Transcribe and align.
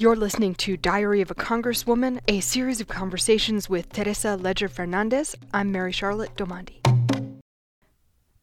You're 0.00 0.14
listening 0.14 0.54
to 0.58 0.76
Diary 0.76 1.22
of 1.22 1.32
a 1.32 1.34
Congresswoman, 1.34 2.20
a 2.28 2.38
series 2.38 2.80
of 2.80 2.86
conversations 2.86 3.68
with 3.68 3.92
Teresa 3.92 4.36
Leger 4.36 4.68
Fernandez. 4.68 5.34
I'm 5.52 5.72
Mary 5.72 5.90
Charlotte 5.90 6.36
Domandi. 6.36 6.76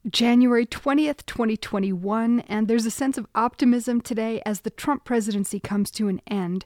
January 0.06 0.66
20th, 0.66 1.26
2021, 1.26 2.42
and 2.42 2.68
there's 2.68 2.86
a 2.86 2.92
sense 2.92 3.18
of 3.18 3.26
optimism 3.34 4.02
today 4.02 4.42
as 4.46 4.60
the 4.60 4.70
Trump 4.70 5.06
presidency 5.06 5.62
comes 5.62 5.92
to 5.92 6.10
an 6.10 6.20
end. 6.28 6.66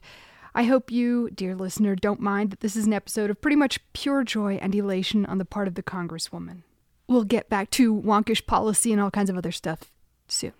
I 0.56 0.64
hope 0.64 0.90
you, 0.90 1.30
dear 1.30 1.54
listener, 1.54 1.94
don't 1.94 2.18
mind 2.18 2.50
that 2.50 2.58
this 2.58 2.74
is 2.74 2.86
an 2.86 2.92
episode 2.92 3.30
of 3.30 3.40
pretty 3.40 3.56
much 3.56 3.78
pure 3.92 4.24
joy 4.24 4.58
and 4.60 4.74
elation 4.74 5.24
on 5.24 5.38
the 5.38 5.44
part 5.44 5.68
of 5.68 5.76
the 5.76 5.84
Congresswoman. 5.84 6.62
We'll 7.06 7.22
get 7.22 7.48
back 7.48 7.70
to 7.70 7.94
wonkish 7.94 8.44
policy 8.44 8.90
and 8.90 9.00
all 9.00 9.12
kinds 9.12 9.30
of 9.30 9.38
other 9.38 9.52
stuff 9.52 9.92
soon. 10.26 10.52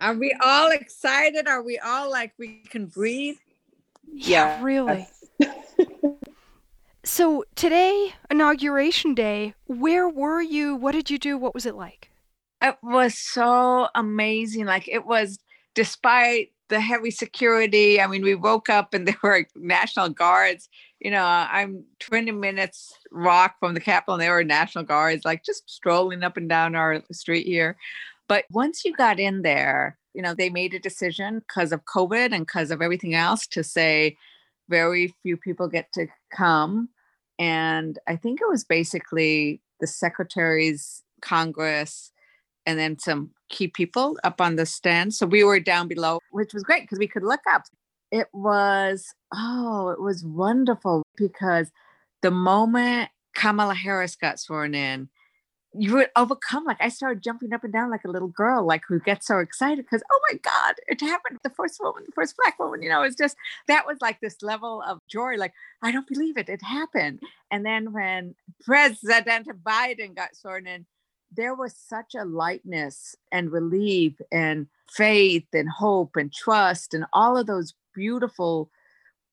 Are 0.00 0.14
we 0.14 0.36
all 0.42 0.72
excited? 0.72 1.46
Are 1.46 1.62
we 1.62 1.78
all 1.78 2.10
like 2.10 2.32
we 2.36 2.62
can 2.68 2.86
breathe? 2.86 3.36
Yeah, 4.12 4.60
really. 4.62 5.08
so 7.04 7.44
today, 7.54 8.14
inauguration 8.30 9.14
day, 9.14 9.54
where 9.66 10.08
were 10.08 10.42
you? 10.42 10.76
What 10.76 10.92
did 10.92 11.10
you 11.10 11.18
do? 11.18 11.38
What 11.38 11.54
was 11.54 11.66
it 11.66 11.74
like? 11.74 12.10
It 12.62 12.76
was 12.82 13.18
so 13.18 13.88
amazing. 13.94 14.66
Like 14.66 14.88
it 14.88 15.04
was 15.04 15.38
despite 15.74 16.50
the 16.68 16.80
heavy 16.80 17.10
security. 17.10 18.00
I 18.00 18.06
mean, 18.06 18.22
we 18.22 18.34
woke 18.34 18.68
up 18.68 18.94
and 18.94 19.06
there 19.08 19.16
were 19.22 19.46
National 19.54 20.08
Guards. 20.08 20.68
You 21.00 21.10
know, 21.10 21.24
I'm 21.24 21.84
20 22.00 22.32
minutes 22.32 22.94
walk 23.12 23.56
from 23.60 23.74
the 23.74 23.80
Capitol 23.80 24.14
and 24.14 24.22
there 24.22 24.32
were 24.32 24.44
National 24.44 24.84
Guards, 24.84 25.24
like 25.24 25.44
just 25.44 25.68
strolling 25.68 26.22
up 26.22 26.36
and 26.36 26.48
down 26.48 26.74
our 26.74 27.02
street 27.12 27.46
here. 27.46 27.76
But 28.28 28.44
once 28.50 28.84
you 28.84 28.94
got 28.94 29.20
in 29.20 29.42
there, 29.42 29.98
you 30.14 30.22
know, 30.22 30.34
they 30.34 30.48
made 30.48 30.74
a 30.74 30.78
decision 30.78 31.40
because 31.40 31.72
of 31.72 31.84
COVID 31.84 32.32
and 32.32 32.46
because 32.46 32.70
of 32.70 32.80
everything 32.80 33.14
else 33.14 33.46
to 33.48 33.62
say 33.62 34.16
very 34.68 35.14
few 35.22 35.36
people 35.36 35.68
get 35.68 35.92
to 35.92 36.06
come. 36.32 36.88
And 37.38 37.98
I 38.06 38.16
think 38.16 38.40
it 38.40 38.48
was 38.48 38.64
basically 38.64 39.60
the 39.80 39.86
secretaries, 39.86 41.02
Congress, 41.20 42.12
and 42.64 42.78
then 42.78 42.98
some 42.98 43.30
key 43.48 43.68
people 43.68 44.18
up 44.24 44.40
on 44.40 44.56
the 44.56 44.66
stand. 44.66 45.14
So 45.14 45.26
we 45.26 45.44
were 45.44 45.60
down 45.60 45.88
below, 45.88 46.20
which 46.30 46.54
was 46.54 46.62
great 46.62 46.82
because 46.82 46.98
we 46.98 47.08
could 47.08 47.24
look 47.24 47.42
up. 47.50 47.64
It 48.10 48.28
was, 48.32 49.12
oh, 49.34 49.88
it 49.88 50.00
was 50.00 50.24
wonderful 50.24 51.02
because 51.16 51.70
the 52.22 52.30
moment 52.30 53.10
Kamala 53.34 53.74
Harris 53.74 54.16
got 54.16 54.38
sworn 54.38 54.74
in, 54.74 55.08
you 55.76 55.94
would 55.94 56.08
overcome 56.16 56.64
like 56.64 56.80
i 56.80 56.88
started 56.88 57.22
jumping 57.22 57.52
up 57.52 57.64
and 57.64 57.72
down 57.72 57.90
like 57.90 58.04
a 58.04 58.10
little 58.10 58.28
girl 58.28 58.64
like 58.64 58.82
who 58.86 59.00
gets 59.00 59.26
so 59.26 59.38
excited 59.38 59.84
because 59.84 60.02
oh 60.10 60.20
my 60.30 60.38
god 60.38 60.74
it 60.86 61.00
happened 61.00 61.38
the 61.42 61.50
first 61.50 61.78
woman 61.80 62.02
the 62.06 62.12
first 62.12 62.34
black 62.36 62.58
woman 62.58 62.82
you 62.82 62.88
know 62.88 63.02
it's 63.02 63.16
just 63.16 63.36
that 63.66 63.86
was 63.86 63.98
like 64.00 64.20
this 64.20 64.42
level 64.42 64.82
of 64.86 65.00
joy 65.08 65.34
like 65.36 65.52
i 65.82 65.90
don't 65.90 66.06
believe 66.08 66.36
it 66.36 66.48
it 66.48 66.62
happened. 66.62 67.20
And 67.50 67.64
then 67.64 67.92
when 67.92 68.34
president 68.64 69.48
biden 69.64 70.14
got 70.14 70.36
sworn 70.36 70.66
in 70.66 70.86
there 71.36 71.54
was 71.54 71.74
such 71.76 72.14
a 72.14 72.24
lightness 72.24 73.16
and 73.32 73.50
relief 73.50 74.14
and 74.30 74.68
faith 74.90 75.46
and 75.52 75.68
hope 75.68 76.16
and 76.16 76.32
trust 76.32 76.94
and 76.94 77.06
all 77.12 77.36
of 77.36 77.46
those 77.46 77.74
beautiful 77.94 78.70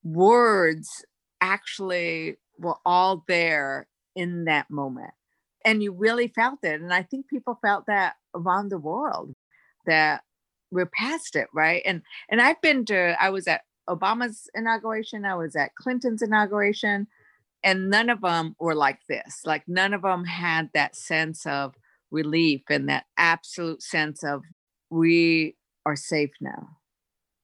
words 0.02 1.04
actually 1.40 2.36
were 2.58 2.76
all 2.84 3.24
there 3.28 3.86
in 4.16 4.44
that 4.44 4.70
moment 4.70 5.12
and 5.64 5.82
you 5.82 5.92
really 5.92 6.28
felt 6.28 6.58
it 6.62 6.80
and 6.80 6.92
i 6.92 7.02
think 7.02 7.28
people 7.28 7.58
felt 7.62 7.86
that 7.86 8.14
around 8.34 8.68
the 8.68 8.78
world 8.78 9.34
that 9.86 10.22
we're 10.70 10.86
past 10.86 11.36
it 11.36 11.48
right? 11.52 11.82
And 11.84 12.02
and 12.30 12.40
i've 12.40 12.60
been 12.62 12.84
to 12.86 13.16
i 13.22 13.30
was 13.30 13.46
at 13.46 13.62
obama's 13.90 14.48
inauguration 14.54 15.24
i 15.24 15.34
was 15.34 15.56
at 15.56 15.74
clinton's 15.74 16.22
inauguration 16.22 17.06
and 17.64 17.90
none 17.90 18.10
of 18.10 18.20
them 18.20 18.56
were 18.58 18.74
like 18.74 19.00
this. 19.08 19.42
Like 19.44 19.62
none 19.66 19.94
of 19.94 20.02
them 20.02 20.24
had 20.24 20.70
that 20.74 20.96
sense 20.96 21.46
of 21.46 21.74
relief 22.10 22.62
and 22.68 22.88
that 22.88 23.06
absolute 23.16 23.82
sense 23.82 24.24
of 24.24 24.42
we 24.90 25.56
are 25.86 25.96
safe 25.96 26.32
now. 26.40 26.76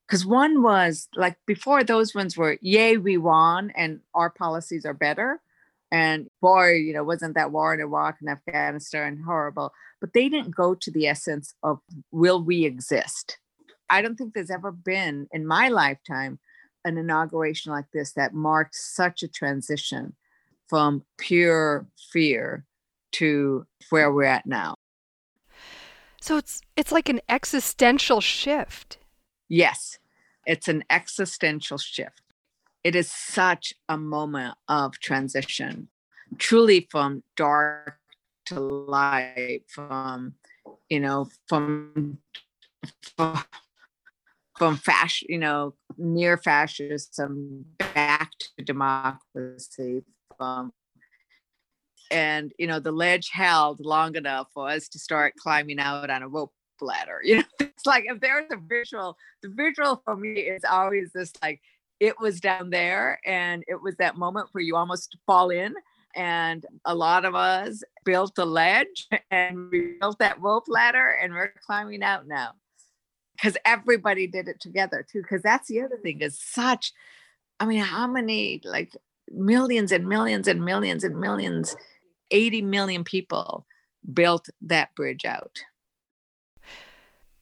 Because 0.07 0.25
one 0.25 0.63
was 0.63 1.09
like 1.15 1.37
before 1.47 1.85
those 1.85 2.15
ones 2.15 2.37
were 2.37 2.59
yay 2.61 2.97
we 2.97 3.17
won 3.17 3.71
and 3.77 4.01
our 4.15 4.31
policies 4.31 4.85
are 4.85 4.95
better 4.95 5.41
and 5.91 6.29
boy, 6.41 6.73
you 6.73 6.93
know, 6.93 7.05
wasn't 7.05 7.35
that 7.35 7.53
war 7.53 7.73
in 7.73 7.81
Iraq 7.81 8.17
and 8.21 8.29
Afghanistan 8.29 9.23
horrible? 9.25 9.73
But 10.01 10.13
they 10.13 10.29
didn't 10.29 10.55
go 10.55 10.75
to 10.75 10.91
the 10.91 11.07
essence 11.07 11.55
of 11.63 11.81
will 12.11 12.43
we 12.43 12.65
exist? 12.65 13.39
I 13.91 14.03
don't 14.03 14.17
think 14.17 14.35
there's 14.35 14.51
ever 14.51 14.71
been 14.71 15.29
in 15.33 15.47
my 15.47 15.69
lifetime 15.69 16.39
an 16.85 16.99
inauguration 16.99 17.73
like 17.73 17.91
this 17.93 18.13
that 18.13 18.35
marked 18.35 18.75
such 18.75 19.23
a 19.23 19.29
transition 19.29 20.15
from 20.69 21.05
pure 21.17 21.87
fear 22.13 22.65
to 23.13 23.67
where 23.91 24.13
we're 24.13 24.25
at 24.25 24.47
now. 24.47 24.75
So 26.21 26.37
it's 26.37 26.61
it's 26.77 26.93
like 26.93 27.09
an 27.09 27.21
existential 27.29 28.21
shift. 28.21 28.99
Yes. 29.49 29.99
It's 30.47 30.69
an 30.69 30.85
existential 30.91 31.79
shift 31.79 32.23
it 32.85 32.95
is 32.95 33.11
such 33.11 33.75
a 33.89 33.99
moment 33.99 34.55
of 34.69 34.99
transition, 35.01 35.89
truly 36.39 36.87
from 36.91 37.23
dark 37.37 37.99
to 38.47 38.61
light, 38.61 39.63
from 39.69 40.35
you 40.89 41.01
know, 41.01 41.29
from 41.49 42.19
from, 43.17 43.43
from 44.57 44.77
fasc, 44.77 45.23
you 45.29 45.39
know, 45.39 45.75
near 45.97 46.37
fascism 46.37 47.65
back 47.79 48.31
to 48.39 48.65
democracy, 48.65 50.03
from 50.37 50.73
and 52.11 52.53
you 52.59 52.67
know 52.67 52.81
the 52.81 52.93
ledge 52.93 53.31
held 53.33 53.81
long 53.85 54.17
enough 54.17 54.49
for 54.55 54.69
us 54.69 54.89
to 54.89 54.99
start 54.99 55.35
climbing 55.37 55.79
out 55.79 56.11
on 56.11 56.23
a 56.23 56.29
rope 56.29 56.53
ladder 56.81 57.21
you 57.23 57.37
know? 57.37 57.43
It's 57.61 57.87
like 57.87 58.05
if 58.07 58.21
there's 58.21 58.47
a 58.51 58.57
visual 58.57 59.17
the 59.43 59.49
visual 59.49 60.01
for 60.05 60.17
me 60.17 60.33
is 60.33 60.65
always 60.65 61.11
this 61.13 61.33
like 61.43 61.61
it 62.01 62.19
was 62.21 62.41
down 62.41 62.71
there 62.71 63.21
and 63.25 63.65
it 63.67 63.81
was 63.83 63.97
that 63.97 64.17
moment 64.17 64.49
where 64.53 64.63
you 64.63 64.77
almost 64.77 65.17
fall 65.27 65.51
in 65.51 65.75
and 66.15 66.65
a 66.85 66.95
lot 66.95 67.25
of 67.25 67.35
us 67.35 67.83
built 68.05 68.39
a 68.39 68.45
ledge 68.45 69.07
and 69.31 69.71
we 69.71 69.97
built 70.01 70.19
that 70.19 70.41
rope 70.41 70.65
ladder 70.69 71.17
and 71.23 71.33
we're 71.33 71.53
climbing 71.67 72.03
out 72.03 72.27
now. 72.27 72.53
Because 73.37 73.57
everybody 73.65 74.27
did 74.27 74.49
it 74.49 74.61
together 74.61 75.07
too 75.09 75.23
because 75.23 75.43
that's 75.43 75.69
the 75.69 75.81
other 75.81 75.97
thing 76.03 76.21
is 76.23 76.41
such 76.41 76.93
i 77.61 77.67
mean 77.67 77.79
how 77.79 78.09
many 78.09 78.61
like 78.65 78.91
millions 79.31 79.93
and 79.93 80.09
millions 80.09 80.49
and 80.49 80.65
millions 80.65 81.05
and 81.05 81.17
millions 81.21 81.77
80 82.31 82.63
million 82.63 83.05
people 83.05 83.67
built 84.13 84.49
that 84.63 84.95
bridge 84.95 85.25
out. 85.25 85.61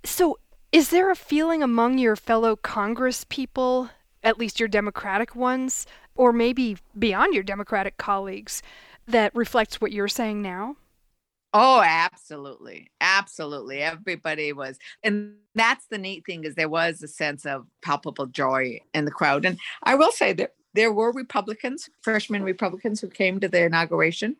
So 0.04 0.38
is 0.72 0.90
there 0.90 1.10
a 1.10 1.16
feeling 1.16 1.62
among 1.62 1.98
your 1.98 2.16
fellow 2.16 2.56
congress 2.56 3.24
people 3.28 3.90
at 4.22 4.38
least 4.38 4.58
your 4.58 4.68
Democratic 4.68 5.34
ones, 5.36 5.86
or 6.14 6.32
maybe 6.32 6.76
beyond 6.98 7.34
your 7.34 7.42
Democratic 7.42 7.96
colleagues, 7.96 8.62
that 9.06 9.34
reflects 9.34 9.80
what 9.80 9.92
you're 9.92 10.08
saying 10.08 10.42
now? 10.42 10.76
Oh, 11.52 11.80
absolutely. 11.82 12.90
Absolutely. 13.00 13.78
Everybody 13.78 14.52
was. 14.52 14.78
And 15.02 15.36
that's 15.54 15.86
the 15.86 15.96
neat 15.96 16.26
thing 16.26 16.44
is 16.44 16.54
there 16.54 16.68
was 16.68 17.02
a 17.02 17.08
sense 17.08 17.46
of 17.46 17.66
palpable 17.82 18.26
joy 18.26 18.80
in 18.92 19.06
the 19.06 19.10
crowd. 19.10 19.46
And 19.46 19.58
I 19.82 19.94
will 19.94 20.12
say 20.12 20.32
that 20.34 20.54
there 20.74 20.92
were 20.92 21.12
Republicans, 21.12 21.88
freshman 22.02 22.42
Republicans 22.42 23.00
who 23.00 23.08
came 23.08 23.40
to 23.40 23.48
the 23.48 23.64
inauguration. 23.64 24.36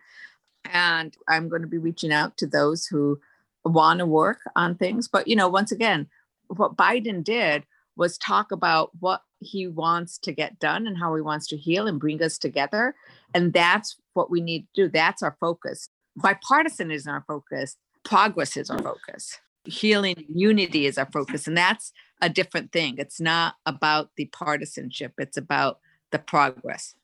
And 0.67 1.17
I'm 1.29 1.49
going 1.49 1.63
to 1.63 1.69
be 1.69 1.79
reaching 1.79 2.13
out 2.13 2.37
to 2.39 2.47
those 2.47 2.87
who 2.87 3.19
want 3.65 4.01
to 4.01 4.07
work 4.07 4.41
on 4.55 4.75
things. 4.75 5.09
But, 5.09 5.27
you 5.27 5.37
know, 5.37 5.49
once 5.49 5.73
again, 5.73 6.09
what 6.49 6.77
Biden 6.77 7.25
did 7.25 7.65
was 7.97 8.19
talk 8.19 8.53
about 8.53 8.91
what 9.01 9.23
he 9.41 9.67
wants 9.67 10.19
to 10.19 10.33
get 10.33 10.59
done 10.59 10.87
and 10.87 10.97
how 10.99 11.15
he 11.15 11.21
wants 11.21 11.47
to 11.49 11.57
heal 11.57 11.87
and 11.87 12.01
bring 12.01 12.23
us 12.23 12.39
together. 12.39 12.95
And 13.35 13.53
that's 13.53 13.97
what 14.15 14.31
we 14.31 14.41
need 14.41 14.67
to 14.75 14.85
do. 14.85 14.89
That's 14.89 15.23
our 15.23 15.37
focus. 15.41 15.89
Bipartisan 16.17 16.91
is 16.91 17.07
our 17.07 17.25
focus, 17.27 17.77
progress 18.05 18.57
is 18.57 18.71
our 18.71 18.81
focus. 18.81 19.39
Healing 19.65 20.25
unity 20.29 20.87
is 20.87 20.97
our 20.97 21.11
focus. 21.13 21.47
And 21.47 21.57
that's 21.57 21.93
a 22.23 22.29
different 22.29 22.73
thing. 22.73 22.97
It's 22.99 23.21
not 23.21 23.57
about 23.67 24.11
the 24.17 24.27
partisanship, 24.27 25.13
it's 25.19 25.37
about 25.37 25.81
the 26.13 26.19
progress. 26.19 26.95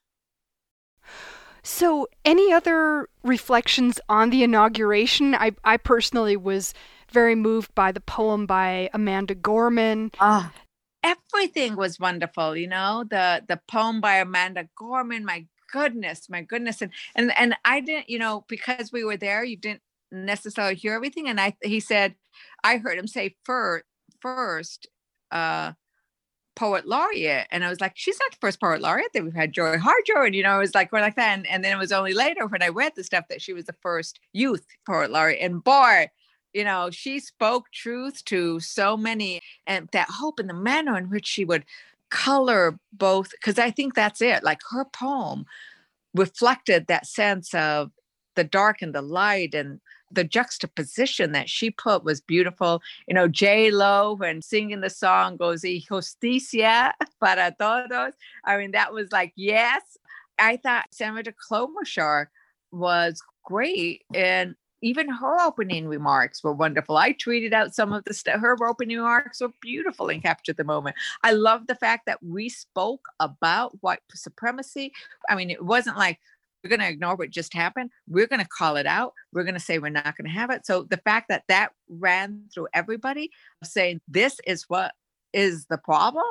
So, 1.64 2.08
any 2.24 2.52
other 2.52 3.08
reflections 3.22 4.00
on 4.08 4.30
the 4.30 4.42
inauguration? 4.42 5.34
I, 5.34 5.52
I 5.62 5.76
personally 5.76 6.36
was 6.36 6.74
very 7.10 7.34
moved 7.36 7.72
by 7.74 7.92
the 7.92 8.00
poem 8.00 8.46
by 8.46 8.90
Amanda 8.92 9.34
Gorman. 9.34 10.10
Ah, 10.18 10.52
everything 11.02 11.76
was 11.76 11.98
wonderful 11.98 12.56
you 12.56 12.66
know 12.66 13.04
the 13.10 13.42
the 13.48 13.60
poem 13.68 14.00
by 14.00 14.16
amanda 14.16 14.68
gorman 14.76 15.24
my 15.24 15.44
goodness 15.72 16.28
my 16.28 16.42
goodness 16.42 16.82
and 16.82 16.90
and 17.14 17.36
and 17.38 17.54
i 17.64 17.80
didn't 17.80 18.08
you 18.08 18.18
know 18.18 18.44
because 18.48 18.92
we 18.92 19.04
were 19.04 19.16
there 19.16 19.42
you 19.42 19.56
didn't 19.56 19.82
necessarily 20.10 20.74
hear 20.74 20.94
everything 20.94 21.28
and 21.28 21.40
i 21.40 21.54
he 21.62 21.80
said 21.80 22.14
i 22.62 22.76
heard 22.76 22.98
him 22.98 23.06
say 23.06 23.34
first 23.44 23.84
first 24.20 24.86
uh 25.30 25.72
poet 26.54 26.86
laureate. 26.86 27.46
And 27.50 27.64
I 27.64 27.68
was 27.68 27.80
like, 27.80 27.92
she's 27.94 28.18
not 28.20 28.32
the 28.32 28.38
first 28.40 28.60
poet 28.60 28.80
laureate 28.80 29.12
that 29.14 29.24
we've 29.24 29.34
had 29.34 29.52
Joy 29.52 29.76
Harjo. 29.76 30.26
And, 30.26 30.34
you 30.34 30.42
know, 30.42 30.56
it 30.56 30.60
was 30.60 30.74
like, 30.74 30.92
we're 30.92 31.00
like 31.00 31.16
that. 31.16 31.38
And, 31.38 31.46
and 31.46 31.64
then 31.64 31.72
it 31.72 31.78
was 31.78 31.92
only 31.92 32.14
later 32.14 32.46
when 32.46 32.62
I 32.62 32.68
read 32.68 32.92
the 32.94 33.04
stuff 33.04 33.24
that 33.28 33.42
she 33.42 33.52
was 33.52 33.66
the 33.66 33.74
first 33.80 34.20
youth 34.32 34.66
poet 34.86 35.10
laureate. 35.10 35.40
And 35.42 35.62
boy, 35.62 36.08
you 36.52 36.64
know, 36.64 36.90
she 36.90 37.20
spoke 37.20 37.70
truth 37.72 38.24
to 38.26 38.60
so 38.60 38.96
many 38.96 39.40
and 39.66 39.88
that 39.92 40.08
hope 40.10 40.38
in 40.38 40.46
the 40.46 40.54
manner 40.54 40.96
in 40.98 41.10
which 41.10 41.26
she 41.26 41.44
would 41.44 41.64
color 42.10 42.78
both, 42.92 43.30
because 43.30 43.58
I 43.58 43.70
think 43.70 43.94
that's 43.94 44.20
it. 44.20 44.44
Like 44.44 44.60
her 44.70 44.84
poem 44.84 45.46
reflected 46.14 46.86
that 46.86 47.06
sense 47.06 47.54
of 47.54 47.90
the 48.34 48.44
dark 48.44 48.82
and 48.82 48.94
the 48.94 49.02
light 49.02 49.54
and 49.54 49.80
the 50.10 50.24
juxtaposition 50.24 51.32
that 51.32 51.48
she 51.48 51.70
put 51.70 52.04
was 52.04 52.20
beautiful. 52.20 52.82
You 53.08 53.14
know, 53.14 53.28
J 53.28 53.70
Lo 53.70 54.14
when 54.14 54.42
singing 54.42 54.82
the 54.82 54.90
song 54.90 55.36
goes 55.36 55.62
"Y 55.64 55.82
justicia 55.88 56.92
para 57.20 57.54
todos." 57.58 58.12
I 58.44 58.58
mean, 58.58 58.72
that 58.72 58.92
was 58.92 59.10
like 59.10 59.32
yes. 59.36 59.82
I 60.38 60.56
thought 60.56 60.92
Senator 60.92 61.32
Klobuchar 61.32 62.26
was 62.72 63.22
great, 63.44 64.02
and 64.14 64.54
even 64.82 65.08
her 65.08 65.40
opening 65.40 65.86
remarks 65.86 66.42
were 66.42 66.52
wonderful. 66.52 66.96
I 66.96 67.12
tweeted 67.12 67.52
out 67.52 67.74
some 67.74 67.92
of 67.92 68.04
the 68.04 68.12
stuff. 68.12 68.40
Her 68.40 68.56
opening 68.66 68.98
remarks 68.98 69.40
were 69.40 69.52
beautiful 69.60 70.08
and 70.08 70.22
captured 70.22 70.56
the 70.56 70.64
moment. 70.64 70.96
I 71.22 71.32
love 71.32 71.66
the 71.66 71.76
fact 71.76 72.06
that 72.06 72.22
we 72.22 72.48
spoke 72.48 73.06
about 73.20 73.80
white 73.80 74.00
supremacy. 74.12 74.92
I 75.28 75.36
mean, 75.36 75.50
it 75.50 75.64
wasn't 75.64 75.96
like 75.96 76.18
we're 76.62 76.70
going 76.70 76.80
to 76.80 76.88
ignore 76.88 77.16
what 77.16 77.30
just 77.30 77.54
happened. 77.54 77.90
We're 78.08 78.26
going 78.26 78.42
to 78.42 78.48
call 78.48 78.76
it 78.76 78.86
out. 78.86 79.14
We're 79.32 79.44
going 79.44 79.54
to 79.54 79.60
say 79.60 79.78
we're 79.78 79.88
not 79.88 80.16
going 80.16 80.26
to 80.26 80.38
have 80.38 80.50
it. 80.50 80.66
So 80.66 80.82
the 80.82 80.98
fact 80.98 81.28
that 81.28 81.44
that 81.48 81.72
ran 81.88 82.44
through 82.52 82.68
everybody 82.74 83.30
saying 83.64 84.00
this 84.08 84.38
is 84.46 84.64
what 84.68 84.92
is 85.32 85.66
the 85.66 85.78
problem 85.78 86.24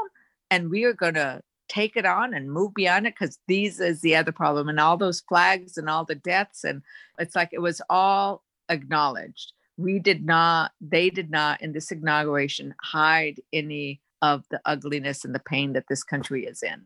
and 0.49 0.69
we 0.69 0.83
are 0.83 0.93
going 0.93 1.15
to 1.15 1.41
take 1.71 1.95
it 1.95 2.05
on 2.05 2.33
and 2.33 2.51
move 2.51 2.73
beyond 2.73 3.07
it 3.07 3.15
because 3.17 3.39
these 3.47 3.79
is 3.79 4.01
the 4.01 4.15
other 4.15 4.33
problem 4.33 4.67
and 4.67 4.79
all 4.79 4.97
those 4.97 5.21
flags 5.21 5.77
and 5.77 5.89
all 5.89 6.03
the 6.03 6.15
deaths 6.15 6.65
and 6.65 6.81
it's 7.17 7.35
like 7.35 7.49
it 7.53 7.61
was 7.61 7.81
all 7.89 8.43
acknowledged. 8.67 9.53
We 9.77 9.97
did 9.99 10.25
not 10.25 10.73
they 10.81 11.09
did 11.09 11.31
not 11.31 11.61
in 11.61 11.71
this 11.71 11.91
inauguration 11.91 12.75
hide 12.81 13.39
any 13.53 14.01
of 14.21 14.43
the 14.51 14.59
ugliness 14.65 15.23
and 15.23 15.33
the 15.33 15.39
pain 15.39 15.71
that 15.73 15.85
this 15.87 16.03
country 16.03 16.45
is 16.45 16.61
in. 16.61 16.81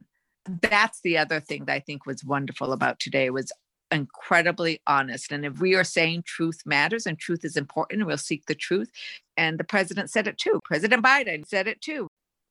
That's 0.62 1.02
the 1.02 1.18
other 1.18 1.40
thing 1.40 1.66
that 1.66 1.74
i 1.74 1.80
think 1.80 2.06
was 2.06 2.24
wonderful 2.24 2.72
about 2.72 3.00
today 3.00 3.32
was 3.32 3.52
incredibly 3.92 4.82
honest 4.88 5.32
and 5.32 5.46
if 5.46 5.60
we 5.60 5.74
are 5.76 5.84
saying 5.84 6.24
truth 6.26 6.62
matters 6.66 7.06
and 7.06 7.18
truth 7.18 7.46
is 7.46 7.56
important 7.56 8.06
we'll 8.06 8.18
seek 8.18 8.46
the 8.46 8.56
truth 8.56 8.92
and 9.38 9.60
the 9.60 9.64
president 9.64 10.12
said 10.12 10.28
it 10.28 10.38
too. 10.38 10.60
President 10.64 11.04
biden 11.04 11.48
said 11.48 11.68
it 11.68 11.82
too. 11.82 12.08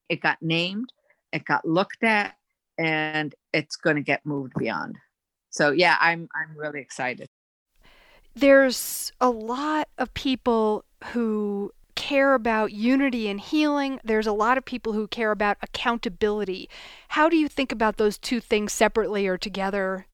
It 0.08 0.20
got 0.20 0.42
named 0.42 0.90
it 1.34 1.44
got 1.44 1.66
looked 1.66 2.02
at 2.02 2.36
and 2.78 3.34
it's 3.52 3.76
going 3.76 3.96
to 3.96 4.02
get 4.02 4.25
moved 4.25 4.54
beyond. 4.58 4.96
So 5.50 5.70
yeah 5.70 5.96
i'm 6.00 6.28
i'm 6.34 6.56
really 6.56 6.81
excited. 6.81 7.28
There's 8.34 9.12
a 9.20 9.31
lot 9.31 9.88
of 9.98 10.12
people 10.14 10.84
who 11.12 11.72
care 11.94 12.34
about 12.34 12.72
unity 12.72 13.28
and 13.28 13.40
healing. 13.40 14.00
There's 14.02 14.26
a 14.26 14.32
lot 14.32 14.58
of 14.58 14.64
people 14.64 14.92
who 14.92 15.06
care 15.06 15.31
about 15.31 15.56
accountability. 15.62 16.69
How 17.08 17.28
do 17.28 17.36
you 17.36 17.48
think 17.48 17.70
about 17.70 17.96
those 17.96 18.19
two 18.19 18.40
things 18.40 18.72
separately 18.72 19.28
or 19.28 19.38
together? 19.38 20.06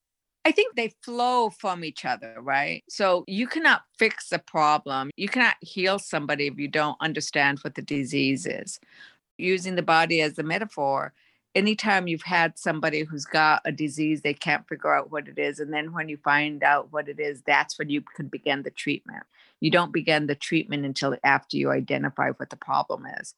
I 0.43 0.51
think 0.51 0.75
they 0.75 0.93
flow 1.03 1.49
from 1.49 1.83
each 1.83 2.03
other, 2.03 2.35
right? 2.39 2.83
So 2.89 3.23
you 3.27 3.47
cannot 3.47 3.81
fix 3.97 4.31
a 4.31 4.39
problem. 4.39 5.11
You 5.15 5.29
cannot 5.29 5.55
heal 5.61 5.99
somebody 5.99 6.47
if 6.47 6.57
you 6.57 6.67
don't 6.67 6.97
understand 6.99 7.59
what 7.59 7.75
the 7.75 7.83
disease 7.83 8.45
is 8.45 8.79
using 9.41 9.75
the 9.75 9.81
body 9.81 10.21
as 10.21 10.37
a 10.37 10.43
metaphor, 10.43 11.13
anytime 11.55 12.07
you've 12.07 12.21
had 12.21 12.57
somebody 12.57 13.03
who's 13.03 13.25
got 13.25 13.61
a 13.65 13.71
disease, 13.71 14.21
they 14.21 14.33
can't 14.33 14.67
figure 14.67 14.93
out 14.93 15.11
what 15.11 15.27
it 15.27 15.37
is. 15.37 15.59
And 15.59 15.73
then 15.73 15.93
when 15.93 16.09
you 16.09 16.17
find 16.17 16.63
out 16.63 16.91
what 16.91 17.09
it 17.09 17.19
is, 17.19 17.41
that's 17.41 17.77
when 17.77 17.89
you 17.89 18.01
can 18.15 18.27
begin 18.27 18.63
the 18.63 18.71
treatment. 18.71 19.23
You 19.59 19.71
don't 19.71 19.93
begin 19.93 20.27
the 20.27 20.35
treatment 20.35 20.85
until 20.85 21.15
after 21.23 21.57
you 21.57 21.69
identify 21.69 22.31
what 22.31 22.49
the 22.49 22.55
problem 22.55 23.05
is. 23.19 23.35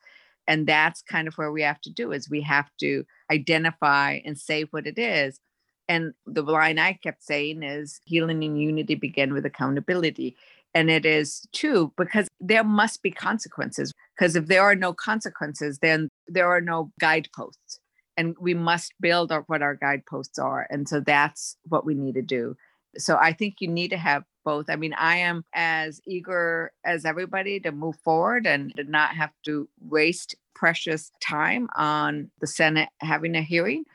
And 0.47 0.67
that's 0.67 1.01
kind 1.01 1.27
of 1.27 1.35
where 1.35 1.51
we 1.51 1.61
have 1.61 1.81
to 1.81 1.89
do 1.89 2.11
is 2.11 2.29
we 2.29 2.41
have 2.41 2.69
to 2.79 3.05
identify 3.31 4.19
and 4.25 4.37
say 4.37 4.63
what 4.63 4.87
it 4.87 4.99
is. 4.99 5.39
And 5.87 6.13
the 6.25 6.43
line 6.43 6.79
I 6.79 6.93
kept 6.93 7.23
saying 7.23 7.63
is 7.63 7.99
healing 8.05 8.43
and 8.43 8.59
unity 8.61 8.95
begin 8.95 9.33
with 9.33 9.45
accountability. 9.45 10.35
And 10.75 10.89
it 10.89 11.05
is 11.05 11.47
too, 11.51 11.93
because 11.97 12.27
there 12.39 12.63
must 12.63 13.03
be 13.03 13.11
consequences. 13.11 13.93
Because 14.17 14.35
if 14.35 14.47
there 14.47 14.63
are 14.63 14.75
no 14.75 14.93
consequences, 14.93 15.79
then 15.79 16.09
there 16.27 16.47
are 16.47 16.61
no 16.61 16.91
guideposts. 16.99 17.79
And 18.17 18.35
we 18.39 18.53
must 18.53 18.93
build 18.99 19.31
up 19.31 19.43
what 19.47 19.61
our 19.61 19.75
guideposts 19.75 20.39
are. 20.39 20.67
And 20.69 20.87
so 20.87 20.99
that's 20.99 21.57
what 21.67 21.85
we 21.85 21.93
need 21.93 22.15
to 22.15 22.21
do. 22.21 22.55
So 22.97 23.17
I 23.17 23.33
think 23.33 23.55
you 23.59 23.67
need 23.67 23.89
to 23.89 23.97
have 23.97 24.23
both. 24.45 24.65
I 24.69 24.75
mean, 24.75 24.93
I 24.93 25.17
am 25.17 25.45
as 25.53 25.99
eager 26.07 26.71
as 26.85 27.05
everybody 27.05 27.59
to 27.61 27.71
move 27.71 27.95
forward 28.03 28.45
and 28.45 28.75
to 28.75 28.83
not 28.83 29.15
have 29.15 29.31
to 29.45 29.67
waste 29.79 30.35
precious 30.53 31.11
time 31.19 31.69
on 31.75 32.29
the 32.39 32.47
Senate 32.47 32.89
having 32.99 33.35
a 33.35 33.41
hearing. 33.41 33.85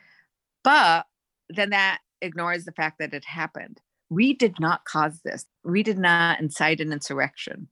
But 0.64 1.06
then 1.48 1.70
that 1.70 2.00
ignores 2.20 2.64
the 2.64 2.72
fact 2.72 2.98
that 2.98 3.14
it 3.14 3.24
happened 3.24 3.80
we 4.10 4.34
did 4.34 4.58
not 4.58 4.84
cause 4.84 5.20
this. 5.24 5.44
We 5.64 5.82
did 5.82 5.98
not 5.98 6.40
incite 6.40 6.80
an 6.80 6.92
insurrection. 6.92 7.68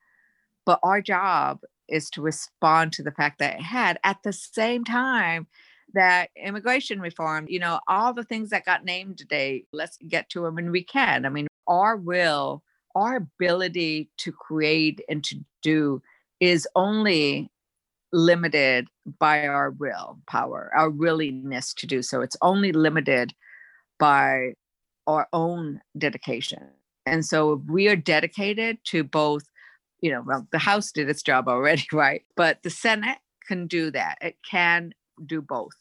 But 0.64 0.80
our 0.82 1.00
job 1.00 1.60
is 1.88 2.10
to 2.10 2.22
respond 2.22 2.92
to 2.92 3.02
the 3.02 3.12
fact 3.12 3.38
that 3.38 3.54
it 3.54 3.62
had 3.62 3.98
at 4.04 4.18
the 4.24 4.32
same 4.32 4.84
time 4.84 5.46
that 5.94 6.30
immigration 6.36 7.00
reform, 7.00 7.46
you 7.48 7.58
know, 7.58 7.80
all 7.88 8.12
the 8.12 8.24
things 8.24 8.50
that 8.50 8.64
got 8.64 8.84
named 8.84 9.18
today, 9.18 9.64
let's 9.72 9.96
get 10.08 10.28
to 10.30 10.42
them 10.42 10.58
and 10.58 10.72
we 10.72 10.82
can. 10.82 11.24
I 11.24 11.28
mean, 11.28 11.46
our 11.68 11.96
will, 11.96 12.62
our 12.94 13.16
ability 13.16 14.10
to 14.18 14.32
create 14.32 15.00
and 15.08 15.22
to 15.24 15.36
do 15.62 16.02
is 16.40 16.66
only 16.74 17.50
limited 18.12 18.88
by 19.18 19.46
our 19.46 19.70
will 19.70 20.18
power, 20.26 20.70
our 20.76 20.90
willingness 20.90 21.72
to 21.74 21.86
do 21.86 22.02
so. 22.02 22.20
It's 22.20 22.36
only 22.42 22.72
limited 22.72 23.32
by 23.98 24.54
our 25.06 25.28
own 25.32 25.80
dedication. 25.96 26.68
And 27.06 27.24
so 27.24 27.62
we 27.68 27.88
are 27.88 27.96
dedicated 27.96 28.78
to 28.86 29.04
both, 29.04 29.44
you 30.00 30.10
know, 30.10 30.22
well, 30.26 30.46
the 30.50 30.58
House 30.58 30.90
did 30.90 31.08
its 31.08 31.22
job 31.22 31.48
already, 31.48 31.86
right? 31.92 32.22
But 32.36 32.62
the 32.62 32.70
Senate 32.70 33.18
can 33.46 33.66
do 33.66 33.90
that. 33.92 34.18
It 34.20 34.36
can 34.48 34.92
do 35.24 35.40
both. 35.40 35.76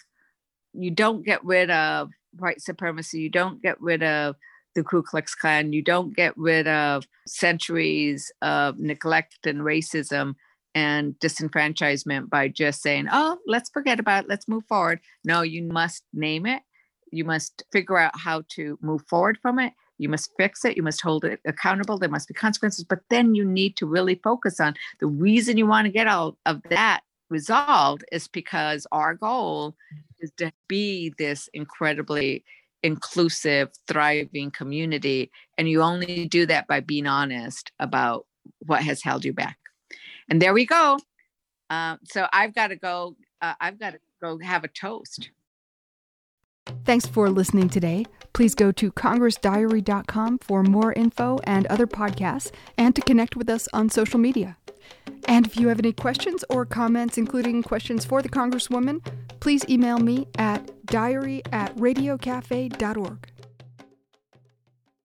You 0.74 0.92
don't 0.92 1.26
get 1.26 1.44
rid 1.44 1.72
of 1.72 2.12
white 2.38 2.62
supremacy. 2.62 3.20
You 3.20 3.30
don't 3.30 3.62
get 3.62 3.82
rid 3.82 4.04
of 4.04 4.36
the 4.76 4.84
Ku 4.84 5.02
Klux 5.02 5.34
Klan. 5.34 5.74
You 5.74 5.82
don't 5.82 6.16
get 6.16 6.38
rid 6.38 6.68
of 6.68 7.08
centuries 7.26 8.32
of 8.42 8.78
neglect 8.78 9.48
and 9.48 9.62
racism 9.62 10.36
and 10.76 11.16
disenfranchisement 11.20 12.30
by 12.30 12.50
just 12.50 12.82
saying, 12.82 13.08
oh, 13.12 13.38
let's 13.48 13.70
forget 13.70 14.00
about 14.00 14.26
it. 14.26 14.30
Let's 14.30 14.50
move 14.50 14.66
forward. 14.68 15.00
No, 15.24 15.42
you 15.42 15.64
must 15.64 16.04
name 16.14 16.46
it 16.46 16.62
you 17.12 17.24
must 17.24 17.64
figure 17.72 17.98
out 17.98 18.18
how 18.18 18.44
to 18.50 18.78
move 18.82 19.04
forward 19.08 19.38
from 19.42 19.60
it. 19.60 19.74
You 19.98 20.10
must 20.10 20.32
fix 20.38 20.66
it. 20.66 20.76
You 20.76 20.84
must 20.84 21.02
hold 21.02 21.24
it 21.24 21.40
accountable. 21.46 21.98
There 21.98 22.10
must 22.10 22.28
be 22.28 22.34
consequences. 22.34 22.84
But 22.84 23.00
then 23.10 23.36
you 23.36 23.46
need 23.46 23.78
to 23.78 23.86
really 23.86 24.16
focus 24.16 24.60
on 24.60 24.76
the 25.00 25.08
reason 25.08 25.58
you 25.58 25.68
want 25.68 25.86
to 25.86 25.92
get 25.92 26.08
out 26.08 26.36
of 26.46 26.62
that 26.70 27.02
resolved 27.30 28.04
is 28.12 28.28
because 28.28 28.86
our 28.92 29.14
goal 29.14 29.76
is 30.20 30.32
to 30.38 30.52
be 30.68 31.14
this 31.18 31.50
incredibly 31.54 32.44
inclusive, 32.84 33.70
thriving 33.88 34.52
community. 34.52 35.32
And 35.58 35.70
you 35.70 35.82
only 35.82 36.28
do 36.28 36.46
that 36.46 36.68
by 36.68 36.82
being 36.82 37.08
honest 37.08 37.72
about 37.80 38.26
what 38.60 38.84
has 38.84 39.02
held 39.02 39.26
you 39.26 39.34
back. 39.34 39.58
And 40.30 40.42
there 40.42 40.54
we 40.54 40.66
go. 40.66 41.00
Uh, 41.70 41.98
so 42.04 42.28
I've 42.32 42.54
got 42.54 42.68
to 42.68 42.76
go. 42.76 43.16
Uh, 43.42 43.54
I've 43.60 43.80
got 43.80 43.92
to 43.92 44.00
go 44.22 44.38
have 44.40 44.64
a 44.64 44.68
toast. 44.68 45.30
Thanks 46.84 47.06
for 47.06 47.30
listening 47.30 47.70
today. 47.70 48.06
Please 48.34 48.54
go 48.54 48.72
to 48.74 48.92
congressdiary.com 48.92 50.40
for 50.40 50.64
more 50.64 50.94
info 50.94 51.40
and 51.46 51.66
other 51.68 51.88
podcasts 51.88 52.52
and 52.78 52.96
to 52.96 53.02
connect 53.02 53.36
with 53.36 53.50
us 53.50 53.68
on 53.74 53.90
social 53.90 54.20
media. 54.20 54.58
And 55.28 55.48
if 55.48 55.58
you 55.58 55.70
have 55.70 55.80
any 55.80 55.94
questions 55.94 56.44
or 56.50 56.66
comments, 56.66 57.18
including 57.18 57.64
questions 57.64 58.06
for 58.06 58.22
the 58.22 58.30
Congresswoman, 58.30 59.06
please 59.40 59.66
email 59.70 60.00
me 60.00 60.28
at 60.38 60.86
diary 60.86 61.42
at 61.52 61.76
radiocafe.org. 61.78 63.35